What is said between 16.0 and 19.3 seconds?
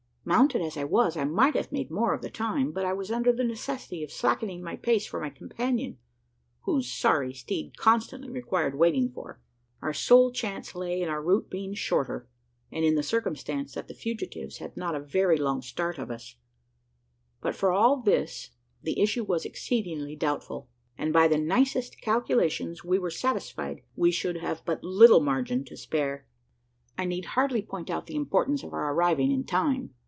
us; but for all this the issue